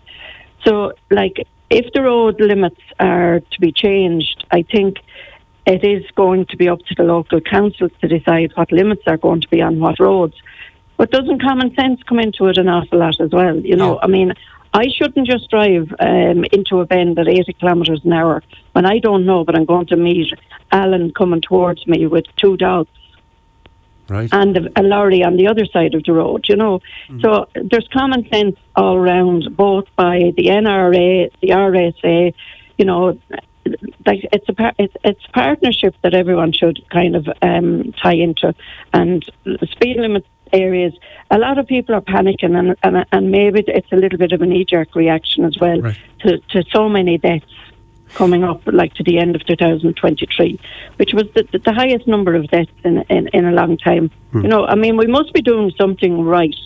So, 0.65 0.93
like, 1.11 1.45
if 1.69 1.93
the 1.93 2.03
road 2.03 2.41
limits 2.41 2.81
are 3.01 3.41
to 3.41 3.61
be 3.61 3.73
changed, 3.73 4.47
I 4.53 4.63
think 4.63 4.99
it 5.67 5.83
is 5.83 6.09
going 6.15 6.47
to 6.47 6.57
be 6.57 6.69
up 6.69 6.79
to 6.87 6.95
the 6.95 7.03
local 7.03 7.41
councils 7.41 7.91
to 8.03 8.07
decide 8.07 8.53
what 8.55 8.71
limits 8.71 9.03
are 9.09 9.17
going 9.17 9.41
to 9.41 9.49
be 9.49 9.61
on 9.61 9.81
what 9.81 9.99
roads. 9.99 10.35
But 10.97 11.11
doesn't 11.11 11.43
common 11.43 11.75
sense 11.75 12.01
come 12.05 12.21
into 12.21 12.47
it 12.47 12.57
an 12.57 12.69
awful 12.69 12.99
lot 12.99 13.21
as 13.21 13.31
well? 13.31 13.57
You 13.59 13.75
know. 13.75 13.99
I 14.01 14.07
mean, 14.07 14.35
I 14.73 14.87
shouldn't 14.97 15.27
just 15.27 15.51
drive 15.51 15.93
um, 15.99 16.45
into 16.53 16.81
a 16.81 16.87
bend 16.87 17.19
at 17.19 17.29
80 17.29 17.55
kilometres 17.55 18.01
an 18.05 18.13
hour 18.13 18.43
when 18.73 18.87
I 18.87 18.99
don't 18.99 19.27
know, 19.27 19.45
but 19.45 19.57
I'm 19.57 19.65
going 19.65 19.87
to 19.87 19.97
meet 19.97 20.33
Alan 20.71 21.13
coming 21.13 21.41
towards 21.41 21.87
me 21.87 22.07
with 22.07 22.25
two 22.37 22.57
dogs 22.57 22.89
Right. 24.09 24.29
and 24.33 24.57
a, 24.57 24.81
a 24.81 24.83
lorry 24.83 25.23
on 25.23 25.37
the 25.37 25.47
other 25.47 25.65
side 25.67 25.95
of 25.95 26.03
the 26.03 26.13
road, 26.13 26.47
you 26.49 26.57
know. 26.57 26.81
So 27.21 27.49
there's 27.55 27.87
common 27.93 28.29
sense 28.29 28.57
all 28.75 28.97
around, 28.97 29.57
both 29.57 29.87
by 29.95 30.33
the 30.37 30.47
NRA, 30.47 31.31
the 31.41 31.49
RSA, 31.49 32.35
you 32.77 32.85
know. 32.85 33.19
Like 34.05 34.27
it's 34.33 34.49
a 34.49 34.53
par- 34.53 34.75
it's 34.79 34.97
it's 35.05 35.25
a 35.27 35.31
partnership 35.31 35.95
that 36.03 36.13
everyone 36.13 36.51
should 36.51 36.85
kind 36.91 37.15
of 37.15 37.29
um, 37.41 37.93
tie 38.03 38.15
into, 38.15 38.53
and 38.93 39.25
the 39.45 39.69
speed 39.71 39.97
limit 39.99 40.27
areas. 40.53 40.93
A 41.31 41.39
lot 41.39 41.59
of 41.59 41.67
people 41.67 41.95
are 41.95 42.01
panicking, 42.01 42.57
and 42.59 42.77
and, 42.83 43.07
and 43.13 43.31
maybe 43.31 43.65
it's 43.67 43.93
a 43.93 43.97
little 43.97 44.19
bit 44.19 44.33
of 44.33 44.43
a 44.43 44.47
knee 44.47 44.65
jerk 44.65 44.95
reaction 44.95 45.45
as 45.45 45.59
well 45.59 45.81
Right. 45.81 45.99
to 46.21 46.39
to 46.39 46.65
so 46.73 46.89
many 46.89 47.19
deaths 47.19 47.47
coming 48.15 48.43
up, 48.45 48.61
like 48.67 48.93
to 48.95 49.05
the 49.05 49.19
end 49.19 49.37
of 49.37 49.47
2023, 49.47 50.59
which 50.97 51.13
was 51.15 51.25
the, 51.35 51.45
the 51.65 51.73
highest 51.73 52.07
number 52.09 52.35
of 52.35 52.49
deaths 52.49 52.71
in, 52.85 52.99
in, 53.09 53.29
in 53.29 53.45
a 53.45 53.53
long 53.53 53.77
time. 53.77 54.11
Hmm. 54.33 54.43
You 54.43 54.49
know, 54.49 54.67
I 54.67 54.75
mean, 54.75 54.97
we 54.97 55.07
must 55.07 55.33
be 55.33 55.43
doing 55.43 55.73
something 55.79 56.21
right. 56.23 56.57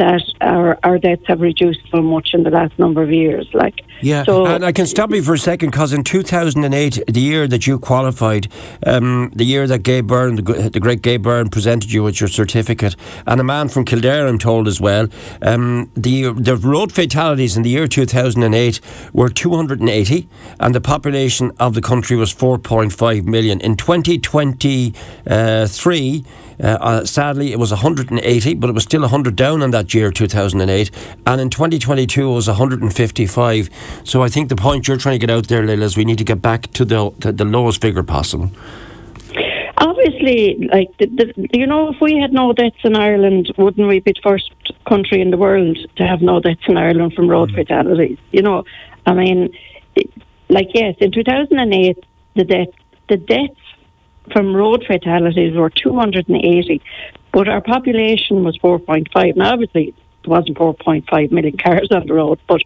That 0.00 0.22
our, 0.40 0.76
our 0.82 0.98
deaths 0.98 1.22
have 1.26 1.42
reduced 1.42 1.80
so 1.90 2.00
much 2.00 2.30
in 2.32 2.42
the 2.42 2.48
last 2.48 2.78
number 2.78 3.02
of 3.02 3.12
years. 3.12 3.46
Like, 3.52 3.82
Yeah, 4.00 4.24
so 4.24 4.46
and 4.46 4.64
I 4.64 4.72
can 4.72 4.86
stop 4.86 5.10
you 5.10 5.22
for 5.22 5.34
a 5.34 5.38
second 5.38 5.72
because 5.72 5.92
in 5.92 6.04
2008, 6.04 7.04
the 7.06 7.20
year 7.20 7.46
that 7.46 7.66
you 7.66 7.78
qualified, 7.78 8.48
um, 8.86 9.30
the 9.34 9.44
year 9.44 9.66
that 9.66 9.82
Gay 9.82 10.00
Byrne, 10.00 10.36
the, 10.36 10.70
the 10.72 10.80
great 10.80 11.02
Gay 11.02 11.18
Byrne, 11.18 11.50
presented 11.50 11.92
you 11.92 12.02
with 12.02 12.18
your 12.18 12.28
certificate, 12.28 12.96
and 13.26 13.42
a 13.42 13.44
man 13.44 13.68
from 13.68 13.84
Kildare, 13.84 14.26
I'm 14.26 14.38
told 14.38 14.68
as 14.68 14.80
well, 14.80 15.06
um, 15.42 15.90
the 15.94 16.32
the 16.32 16.56
road 16.56 16.92
fatalities 16.92 17.58
in 17.58 17.62
the 17.62 17.70
year 17.70 17.86
2008 17.86 18.80
were 19.12 19.28
280, 19.28 20.28
and 20.58 20.74
the 20.74 20.80
population 20.80 21.52
of 21.60 21.74
the 21.74 21.82
country 21.82 22.16
was 22.16 22.34
4.5 22.34 23.26
million. 23.26 23.60
In 23.60 23.76
2023, 23.76 26.24
uh, 26.62 26.78
uh, 26.80 27.04
sadly, 27.04 27.52
it 27.52 27.58
was 27.58 27.70
180, 27.70 28.54
but 28.54 28.70
it 28.70 28.72
was 28.72 28.82
still 28.82 29.00
100 29.00 29.36
down 29.36 29.62
on 29.62 29.70
that 29.70 29.86
year, 29.94 30.10
2008. 30.10 30.90
And 31.26 31.40
in 31.40 31.50
2022, 31.50 32.30
it 32.30 32.34
was 32.34 32.48
155. 32.48 33.70
So 34.04 34.22
I 34.22 34.28
think 34.28 34.48
the 34.48 34.56
point 34.56 34.88
you're 34.88 34.96
trying 34.96 35.18
to 35.18 35.26
get 35.26 35.30
out 35.30 35.48
there, 35.48 35.64
Lil, 35.64 35.82
is 35.82 35.96
we 35.96 36.04
need 36.04 36.18
to 36.18 36.24
get 36.24 36.42
back 36.42 36.70
to 36.72 36.84
the, 36.84 37.10
to 37.20 37.32
the 37.32 37.44
lowest 37.44 37.80
figure 37.80 38.02
possible. 38.02 38.50
obviously, 40.00 40.68
like, 40.72 40.96
the, 40.98 41.06
the, 41.06 41.48
you 41.52 41.66
know, 41.66 41.92
if 41.92 42.00
we 42.00 42.18
had 42.18 42.32
no 42.32 42.52
deaths 42.52 42.76
in 42.84 42.96
Ireland, 42.96 43.52
wouldn't 43.56 43.88
we 43.88 44.00
be 44.00 44.12
the 44.12 44.20
first 44.22 44.52
country 44.86 45.20
in 45.20 45.30
the 45.30 45.36
world 45.36 45.78
to 45.96 46.06
have 46.06 46.22
no 46.22 46.40
deaths 46.40 46.62
in 46.68 46.76
Ireland 46.76 47.14
from 47.14 47.28
road 47.28 47.50
mm. 47.50 47.56
fatalities? 47.56 48.18
You 48.32 48.42
know, 48.42 48.64
I 49.06 49.14
mean, 49.14 49.50
it, 49.96 50.10
like, 50.48 50.68
yes, 50.74 50.96
in 51.00 51.12
2008, 51.12 52.04
the 52.36 52.44
death, 52.44 52.68
the 53.08 53.16
deaths 53.16 53.60
from 54.32 54.54
road 54.54 54.84
fatalities 54.86 55.56
were 55.56 55.70
280, 55.70 56.82
but 57.32 57.48
our 57.48 57.60
population 57.60 58.44
was 58.44 58.56
4.5. 58.58 59.36
Now, 59.36 59.52
obviously, 59.52 59.94
there 60.24 60.30
wasn't 60.30 60.58
4.5 60.58 61.32
million 61.32 61.56
cars 61.56 61.88
on 61.90 62.06
the 62.06 62.14
road, 62.14 62.38
but 62.46 62.62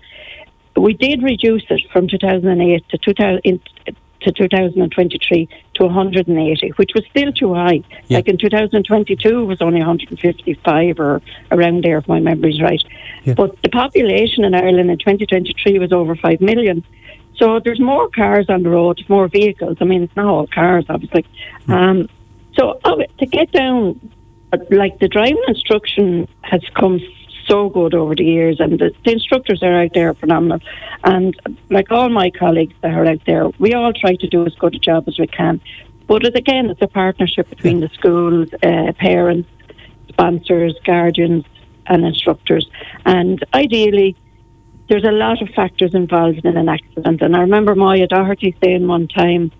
we 0.76 0.92
did 0.94 1.22
reduce 1.22 1.64
it 1.70 1.82
from 1.92 2.08
2008 2.08 2.88
to 2.88 2.98
2000 2.98 3.40
in, 3.44 3.60
to 4.24 4.32
2023 4.32 5.48
to 5.74 5.84
180, 5.84 6.68
which 6.76 6.90
was 6.94 7.04
still 7.10 7.32
too 7.32 7.54
high. 7.54 7.82
Yeah. 8.08 8.18
Like 8.18 8.28
in 8.28 8.38
2022, 8.38 9.42
it 9.42 9.44
was 9.44 9.60
only 9.60 9.78
155 9.78 11.00
or 11.00 11.22
around 11.50 11.84
there, 11.84 11.98
if 11.98 12.08
my 12.08 12.20
memory's 12.20 12.60
right. 12.60 12.82
Yeah. 13.24 13.34
But 13.34 13.60
the 13.62 13.68
population 13.68 14.44
in 14.44 14.54
Ireland 14.54 14.90
in 14.90 14.98
2023 14.98 15.78
was 15.78 15.92
over 15.92 16.16
5 16.16 16.40
million. 16.40 16.84
So 17.36 17.60
there's 17.60 17.80
more 17.80 18.08
cars 18.08 18.46
on 18.48 18.62
the 18.62 18.70
road, 18.70 19.04
more 19.08 19.28
vehicles. 19.28 19.78
I 19.80 19.84
mean, 19.84 20.04
it's 20.04 20.16
not 20.16 20.26
all 20.26 20.46
cars, 20.46 20.86
obviously. 20.88 21.26
Um, 21.68 22.08
so 22.56 22.80
oh, 22.84 23.02
to 23.18 23.26
get 23.26 23.50
down, 23.52 24.12
uh, 24.52 24.58
like 24.70 24.98
the 25.00 25.08
driving 25.08 25.42
instruction 25.48 26.28
has 26.42 26.62
come 26.74 27.00
so 27.46 27.68
good 27.68 27.94
over 27.94 28.14
the 28.14 28.24
years, 28.24 28.60
and 28.60 28.78
the, 28.78 28.92
the 29.04 29.12
instructors 29.12 29.62
are 29.62 29.82
out 29.82 29.92
there 29.94 30.14
phenomenal. 30.14 30.60
And 31.04 31.34
like 31.70 31.90
all 31.90 32.08
my 32.08 32.30
colleagues 32.30 32.74
that 32.82 32.92
are 32.92 33.06
out 33.06 33.20
there, 33.26 33.48
we 33.58 33.74
all 33.74 33.92
try 33.92 34.16
to 34.16 34.26
do 34.28 34.46
as 34.46 34.54
good 34.54 34.74
a 34.74 34.78
job 34.78 35.08
as 35.08 35.18
we 35.18 35.26
can. 35.26 35.60
But 36.06 36.24
it, 36.24 36.36
again, 36.36 36.70
it's 36.70 36.82
a 36.82 36.88
partnership 36.88 37.48
between 37.48 37.80
the 37.80 37.88
schools, 37.88 38.48
uh, 38.62 38.92
parents, 38.98 39.48
sponsors, 40.08 40.74
guardians, 40.84 41.44
and 41.86 42.04
instructors. 42.04 42.68
And 43.04 43.44
ideally, 43.54 44.16
there's 44.88 45.04
a 45.04 45.12
lot 45.12 45.40
of 45.40 45.48
factors 45.50 45.94
involved 45.94 46.44
in 46.44 46.56
an 46.56 46.68
accident. 46.68 47.22
And 47.22 47.34
I 47.36 47.40
remember 47.40 47.74
Maya 47.74 48.06
Doherty 48.06 48.54
saying 48.62 48.86
one 48.86 49.08
time, 49.08 49.50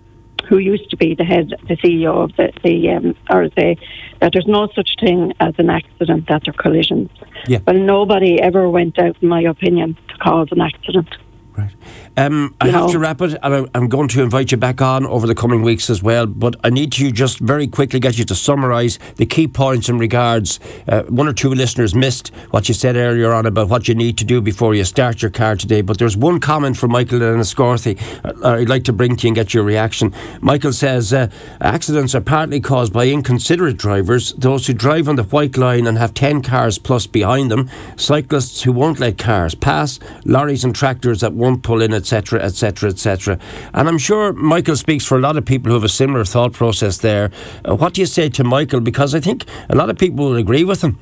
who 0.47 0.57
used 0.57 0.89
to 0.89 0.97
be 0.97 1.15
the 1.15 1.23
head, 1.23 1.53
the 1.67 1.75
CEO 1.77 2.23
of 2.23 2.35
the, 2.35 2.51
the 2.63 2.89
um, 2.91 3.15
RSA, 3.29 3.77
that 4.19 4.33
there's 4.33 4.47
no 4.47 4.67
such 4.75 4.95
thing 4.99 5.33
as 5.39 5.53
an 5.57 5.69
accident, 5.69 6.27
that 6.27 6.43
they're 6.45 6.53
collisions. 6.53 7.09
Yeah. 7.47 7.59
Well, 7.65 7.77
nobody 7.77 8.41
ever 8.41 8.69
went 8.69 8.99
out, 8.99 9.17
in 9.21 9.27
my 9.27 9.41
opinion, 9.41 9.97
to 10.09 10.17
cause 10.17 10.49
an 10.51 10.61
accident. 10.61 11.09
Right. 11.57 11.71
Um, 12.17 12.53
I 12.59 12.65
You 12.67 12.71
have 12.73 12.81
know. 12.87 12.91
to 12.91 12.99
wrap 12.99 13.21
it, 13.21 13.37
and 13.41 13.55
I- 13.55 13.65
I'm 13.73 13.87
going 13.87 14.09
to 14.09 14.21
invite 14.21 14.51
you 14.51 14.57
back 14.57 14.81
on 14.81 15.05
over 15.05 15.25
the 15.25 15.35
coming 15.35 15.61
weeks 15.61 15.89
as 15.89 16.03
well. 16.03 16.25
But 16.25 16.57
I 16.65 16.69
need 16.69 16.91
to 16.93 17.11
just 17.11 17.39
very 17.39 17.65
quickly 17.65 17.99
get 18.01 18.17
you 18.17 18.25
to 18.25 18.35
summarise 18.35 18.99
the 19.15 19.25
key 19.25 19.47
points 19.47 19.87
in 19.87 19.97
regards. 19.97 20.59
Uh, 20.85 21.03
one 21.03 21.29
or 21.29 21.33
two 21.33 21.53
listeners 21.53 21.95
missed 21.95 22.33
what 22.51 22.67
you 22.67 22.73
said 22.73 22.97
earlier 22.97 23.31
on 23.31 23.45
about 23.45 23.69
what 23.69 23.87
you 23.87 23.95
need 23.95 24.17
to 24.17 24.25
do 24.25 24.41
before 24.41 24.75
you 24.75 24.83
start 24.83 25.21
your 25.21 25.31
car 25.31 25.55
today. 25.55 25.79
But 25.81 25.97
there's 25.97 26.17
one 26.17 26.41
comment 26.41 26.75
from 26.75 26.91
Michael 26.91 27.21
in 27.21 27.39
Scorthy 27.39 27.97
uh, 28.25 28.49
I'd 28.55 28.67
like 28.67 28.83
to 28.85 28.93
bring 28.93 29.15
to 29.15 29.23
you 29.23 29.29
and 29.29 29.35
get 29.35 29.53
your 29.53 29.63
reaction. 29.63 30.13
Michael 30.41 30.73
says 30.73 31.13
uh, 31.13 31.27
accidents 31.61 32.13
are 32.15 32.21
partly 32.21 32.59
caused 32.59 32.91
by 32.91 33.07
inconsiderate 33.07 33.77
drivers, 33.77 34.33
those 34.33 34.67
who 34.67 34.73
drive 34.73 35.07
on 35.07 35.15
the 35.15 35.23
white 35.23 35.55
line 35.57 35.87
and 35.87 35.97
have 35.97 36.13
10 36.13 36.41
cars 36.41 36.77
plus 36.79 37.07
behind 37.07 37.49
them, 37.49 37.69
cyclists 37.95 38.63
who 38.63 38.73
won't 38.73 38.99
let 38.99 39.17
cars 39.17 39.55
pass, 39.55 39.99
lorries 40.25 40.65
and 40.65 40.75
tractors 40.75 41.21
that 41.21 41.31
won't 41.33 41.44
pull 41.53 41.81
in, 41.81 41.93
etc., 41.93 42.41
etc., 42.41 42.89
etc. 42.89 43.39
And 43.73 43.87
I'm 43.87 43.97
sure 43.97 44.33
Michael 44.33 44.75
speaks 44.75 45.05
for 45.05 45.17
a 45.17 45.21
lot 45.21 45.37
of 45.37 45.45
people 45.45 45.69
who 45.69 45.75
have 45.75 45.83
a 45.83 45.89
similar 45.89 46.25
thought 46.25 46.53
process 46.53 46.97
there. 46.99 47.31
Uh, 47.63 47.75
what 47.75 47.93
do 47.93 48.01
you 48.01 48.07
say 48.07 48.29
to 48.29 48.43
Michael? 48.43 48.79
Because 48.79 49.13
I 49.13 49.19
think 49.19 49.45
a 49.69 49.75
lot 49.75 49.89
of 49.89 49.97
people 49.97 50.25
will 50.25 50.37
agree 50.37 50.63
with 50.63 50.81
him. 50.83 50.97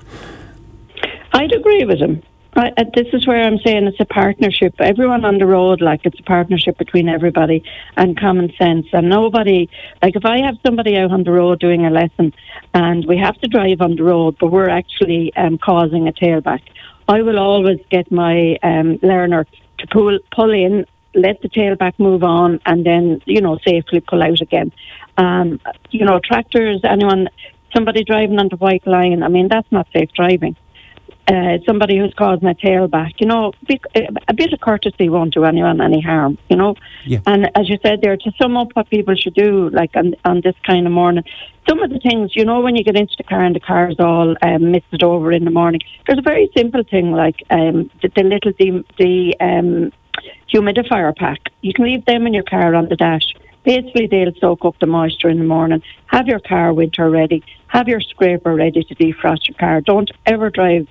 I'd 1.33 1.51
agree 1.51 1.85
with 1.85 1.99
him. 1.99 2.21
I, 2.55 2.71
uh, 2.77 2.83
this 2.93 3.07
is 3.13 3.25
where 3.25 3.43
I'm 3.43 3.57
saying 3.59 3.87
it's 3.87 3.99
a 3.99 4.05
partnership. 4.05 4.75
Everyone 4.79 5.25
on 5.25 5.39
the 5.39 5.47
road, 5.47 5.81
like 5.81 6.01
it's 6.03 6.19
a 6.19 6.23
partnership 6.23 6.77
between 6.77 7.09
everybody 7.09 7.63
and 7.97 8.19
common 8.19 8.53
sense. 8.57 8.85
And 8.93 9.09
nobody, 9.09 9.69
like 10.03 10.15
if 10.15 10.25
I 10.25 10.39
have 10.41 10.57
somebody 10.63 10.95
out 10.97 11.11
on 11.11 11.23
the 11.23 11.31
road 11.31 11.59
doing 11.59 11.85
a 11.85 11.89
lesson 11.89 12.31
and 12.75 13.05
we 13.07 13.17
have 13.17 13.39
to 13.41 13.47
drive 13.47 13.81
on 13.81 13.95
the 13.95 14.03
road, 14.03 14.37
but 14.39 14.51
we're 14.51 14.69
actually 14.69 15.33
um, 15.35 15.57
causing 15.57 16.07
a 16.07 16.13
tailback, 16.13 16.61
I 17.07 17.21
will 17.23 17.39
always 17.39 17.79
get 17.89 18.11
my 18.11 18.57
um, 18.61 18.99
learner 19.01 19.47
to 19.83 19.87
pull 19.87 20.19
pull 20.31 20.51
in, 20.51 20.85
let 21.13 21.41
the 21.41 21.49
tailback 21.49 21.93
move 21.99 22.23
on, 22.23 22.59
and 22.65 22.85
then 22.85 23.21
you 23.25 23.41
know 23.41 23.57
safely 23.65 23.99
pull 23.99 24.23
out 24.23 24.41
again. 24.41 24.71
Um, 25.17 25.59
you 25.91 26.05
know, 26.05 26.19
tractors, 26.19 26.81
anyone, 26.83 27.29
somebody 27.73 28.03
driving 28.03 28.39
on 28.39 28.49
the 28.49 28.57
white 28.57 28.85
line. 28.87 29.21
I 29.21 29.27
mean, 29.27 29.47
that's 29.47 29.71
not 29.71 29.87
safe 29.93 30.11
driving 30.13 30.55
uh, 31.27 31.57
somebody 31.65 31.97
who's 31.97 32.13
causing 32.15 32.47
a 32.47 32.53
tailback, 32.53 33.13
you 33.19 33.27
know, 33.27 33.53
a 34.27 34.33
bit 34.33 34.51
of 34.51 34.59
courtesy 34.59 35.09
won't 35.09 35.33
do 35.33 35.45
anyone 35.45 35.79
any 35.79 36.01
harm, 36.01 36.37
you 36.49 36.55
know. 36.57 36.75
Yeah. 37.05 37.19
And 37.25 37.49
as 37.55 37.69
you 37.69 37.77
said 37.81 38.01
there, 38.01 38.17
to 38.17 38.31
sum 38.41 38.57
up 38.57 38.69
what 38.73 38.89
people 38.89 39.15
should 39.15 39.33
do, 39.33 39.69
like 39.69 39.95
on, 39.95 40.15
on 40.25 40.41
this 40.41 40.55
kind 40.65 40.85
of 40.85 40.91
morning, 40.91 41.23
some 41.67 41.81
of 41.81 41.89
the 41.89 41.99
things, 41.99 42.35
you 42.35 42.43
know, 42.43 42.59
when 42.59 42.75
you 42.75 42.83
get 42.83 42.97
into 42.97 43.15
the 43.17 43.23
car 43.23 43.41
and 43.41 43.55
the 43.55 43.61
car's 43.61 43.95
all 43.99 44.35
um, 44.41 44.71
misted 44.71 45.01
over 45.01 45.31
in 45.31 45.45
the 45.45 45.51
morning, 45.51 45.79
there's 46.05 46.19
a 46.19 46.23
very 46.23 46.49
simple 46.55 46.83
thing 46.83 47.11
like 47.11 47.41
um, 47.49 47.89
the, 48.01 48.09
the 48.09 48.23
little 48.23 48.51
the, 48.59 48.83
the 48.97 49.35
um, 49.39 49.93
humidifier 50.53 51.15
pack. 51.15 51.39
You 51.61 51.73
can 51.73 51.85
leave 51.85 52.03
them 52.05 52.27
in 52.27 52.33
your 52.33 52.43
car 52.43 52.75
on 52.75 52.89
the 52.89 52.97
dash. 52.97 53.33
Basically, 53.63 54.07
they'll 54.07 54.33
soak 54.41 54.65
up 54.65 54.77
the 54.79 54.87
moisture 54.87 55.29
in 55.29 55.39
the 55.39 55.45
morning. 55.45 55.81
Have 56.07 56.27
your 56.27 56.41
car 56.41 56.73
winter 56.73 57.09
ready. 57.09 57.43
Have 57.67 57.87
your 57.87 58.01
scraper 58.01 58.53
ready 58.53 58.83
to 58.83 58.95
defrost 58.95 59.47
your 59.47 59.57
car. 59.57 59.79
Don't 59.79 60.11
ever 60.25 60.49
drive 60.49 60.87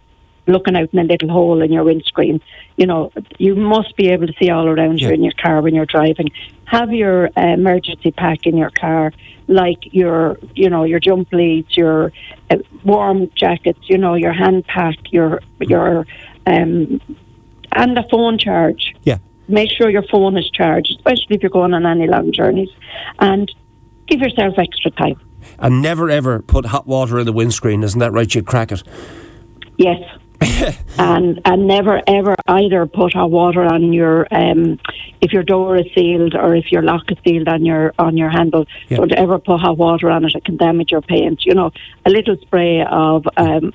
looking 0.47 0.77
out 0.77 0.89
in 0.93 0.99
a 0.99 1.05
little 1.05 1.31
hole 1.31 1.63
in 1.63 1.73
your 1.73 1.85
windscreen. 1.85 2.41
You 2.77 2.87
know, 2.87 3.13
you 3.39 3.55
must 3.55 3.97
be 3.97 4.09
able 4.09 4.27
to 4.27 4.33
see 4.39 4.51
all 4.51 4.67
around 4.67 5.01
you 5.01 5.11
in 5.11 5.23
your 5.23 5.33
car 5.33 5.61
when 5.61 5.75
you're 5.75 5.87
driving. 5.87 6.31
Have 6.65 6.93
your 6.93 7.27
uh, 7.37 7.55
emergency 7.55 8.11
pack 8.11 8.47
in 8.47 8.57
your 8.57 8.71
car, 8.71 9.13
like 9.47 9.93
your, 9.93 10.39
you 10.55 10.71
know, 10.71 10.85
your 10.85 11.01
jump 11.01 11.33
leads, 11.33 11.77
your 11.77 12.13
uh, 12.51 12.57
warm 12.85 13.31
jackets, 13.35 13.81
you 13.85 13.99
know, 13.99 14.15
your 14.15 14.33
hand 14.33 14.67
pack, 14.67 14.97
your 15.13 15.41
your, 15.61 16.07
um, 16.47 17.01
and 17.73 17.99
a 17.99 18.09
phone 18.11 18.39
charge. 18.39 18.95
Yeah. 19.03 19.19
Make 19.49 19.71
sure 19.71 19.91
your 19.91 20.05
phone 20.11 20.39
is 20.39 20.49
charged, 20.51 20.93
especially 20.97 21.37
if 21.37 21.43
you're 21.43 21.51
going 21.51 21.75
on 21.75 21.85
any 21.85 22.07
long 22.07 22.33
journeys, 22.33 22.71
and 23.19 23.53
give 24.07 24.21
yourself 24.21 24.55
extra 24.59 24.91
time. 24.93 25.21
And 25.59 25.83
never 25.83 26.09
ever 26.09 26.41
put 26.41 26.67
hot 26.67 26.87
water 26.87 27.19
in 27.19 27.27
the 27.27 27.33
windscreen, 27.33 27.83
isn't 27.83 27.99
that 28.01 28.13
right? 28.13 28.33
You'd 28.35 28.47
crack 28.47 28.73
it. 28.73 28.83
Yes. 29.77 30.01
and 30.99 31.41
and 31.45 31.67
never 31.67 32.03
ever 32.07 32.35
either 32.49 32.87
put 32.87 33.15
hot 33.15 33.31
water 33.31 33.63
on 33.65 33.93
your 33.93 34.27
um 34.31 34.79
if 35.21 35.33
your 35.33 35.43
door 35.43 35.77
is 35.77 35.87
sealed 35.95 36.35
or 36.35 36.55
if 36.55 36.71
your 36.73 36.83
lock 36.83 37.11
is 37.11 37.19
sealed 37.25 37.49
on 37.49 37.65
your 37.65 37.93
on 37.99 38.17
your 38.17 38.31
handle. 38.31 38.67
Don't 38.89 39.13
ever 39.13 39.39
put 39.39 39.61
hot 39.61 39.79
water 39.79 40.11
on 40.11 40.25
it. 40.25 40.35
It 40.35 40.45
can 40.45 40.57
damage 40.57 40.91
your 40.91 41.03
paint. 41.03 41.45
You 41.45 41.55
know, 41.55 41.73
a 42.05 42.11
little 42.11 42.37
spray 42.37 42.83
of 42.83 43.27
um 43.37 43.73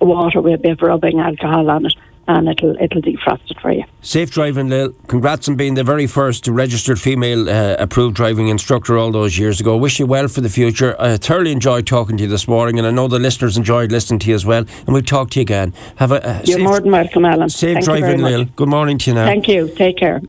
water 0.00 0.40
with 0.40 0.54
a 0.54 0.58
bit 0.58 0.72
of 0.72 0.82
rubbing 0.82 1.20
alcohol 1.20 1.70
on 1.70 1.86
it 1.86 1.94
and 2.28 2.48
it'll 2.48 2.76
it'll 2.80 3.02
defrost 3.02 3.50
it 3.50 3.60
for 3.60 3.72
you. 3.72 3.84
Safe 4.00 4.30
driving, 4.30 4.68
Lil. 4.68 4.92
Congrats 5.08 5.48
on 5.48 5.56
being 5.56 5.74
the 5.74 5.84
very 5.84 6.06
first 6.06 6.46
registered 6.48 7.00
female 7.00 7.48
uh, 7.48 7.76
approved 7.78 8.16
driving 8.16 8.48
instructor 8.48 8.98
all 8.98 9.10
those 9.10 9.38
years 9.38 9.60
ago. 9.60 9.76
Wish 9.76 9.98
you 9.98 10.06
well 10.06 10.28
for 10.28 10.40
the 10.40 10.48
future. 10.48 10.96
I 11.00 11.16
thoroughly 11.16 11.52
enjoyed 11.52 11.86
talking 11.86 12.16
to 12.16 12.24
you 12.24 12.28
this 12.28 12.46
morning, 12.48 12.78
and 12.78 12.86
I 12.86 12.90
know 12.90 13.08
the 13.08 13.18
listeners 13.18 13.56
enjoyed 13.56 13.92
listening 13.92 14.20
to 14.20 14.28
you 14.28 14.34
as 14.34 14.46
well. 14.46 14.64
And 14.86 14.88
we'll 14.88 15.02
talk 15.02 15.30
to 15.30 15.40
you 15.40 15.42
again. 15.42 15.74
Have 15.96 16.12
a, 16.12 16.16
a 16.16 16.34
You're 16.44 16.58
safe, 16.58 16.62
more 16.62 16.80
than 16.80 16.92
welcome, 16.92 17.24
Alan. 17.24 17.48
safe 17.48 17.74
Thank 17.74 17.86
you 17.86 17.86
very 17.86 18.00
driving, 18.00 18.20
much. 18.22 18.32
Lil. 18.32 18.44
Good 18.56 18.68
morning 18.68 18.98
to 18.98 19.10
you 19.10 19.14
now. 19.14 19.26
Thank 19.26 19.48
you. 19.48 19.68
Take 19.74 19.98
care. 19.98 20.20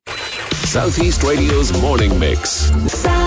Southeast 0.52 1.24
Radio's 1.24 1.80
morning 1.82 2.18
mix. 2.20 2.72
Sound 2.92 3.23